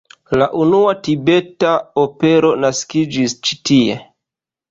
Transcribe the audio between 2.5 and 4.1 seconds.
naskiĝis ĉi tie.